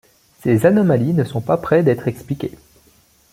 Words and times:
Ces 0.41 0.65
anomalies 0.65 1.13
ne 1.13 1.23
sont 1.23 1.41
pas 1.41 1.57
près 1.57 1.83
d'être 1.83 2.07
expliquées. 2.07 2.57